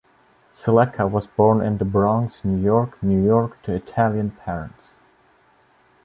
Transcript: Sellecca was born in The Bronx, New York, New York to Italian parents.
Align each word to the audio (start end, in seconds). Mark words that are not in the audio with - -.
Sellecca 0.51 1.07
was 1.07 1.27
born 1.27 1.61
in 1.61 1.77
The 1.77 1.85
Bronx, 1.85 2.43
New 2.43 2.59
York, 2.59 2.97
New 3.03 3.23
York 3.23 3.61
to 3.61 3.73
Italian 3.75 4.31
parents. 4.31 4.89